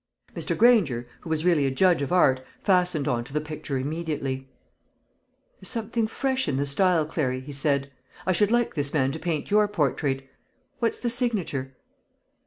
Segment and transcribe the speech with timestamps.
[0.35, 0.57] Mr.
[0.57, 4.49] Granger, who was really a judge of art, fastened on to the picture immediately.
[5.59, 7.91] "There's something fresh in the style, Clary," he said.
[8.25, 10.27] "I should like this man to paint your portrait.
[10.79, 11.75] What's the signature?